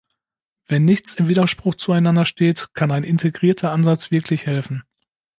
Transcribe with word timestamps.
Wenn 0.65 0.83
nichts 0.83 1.13
im 1.13 1.27
Widerspruch 1.27 1.75
zueinander 1.75 2.25
steht, 2.25 2.69
kann 2.73 2.89
ein 2.91 3.03
integrierter 3.03 3.69
Ansatz 3.71 4.09
wirklich 4.09 4.47
helfen. 4.47 4.81